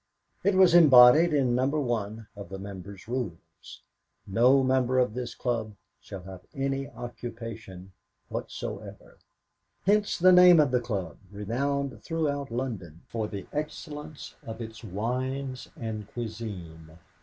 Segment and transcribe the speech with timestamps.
[0.43, 1.67] It was embodied in No.
[1.67, 3.83] 1 of the members' rules:
[4.25, 7.91] "No member of this club shall have any occupation
[8.27, 9.19] whatsoever."
[9.85, 15.67] Hence the name of a club renowned throughout London for the excellence of its wines
[15.79, 16.97] and cuisine.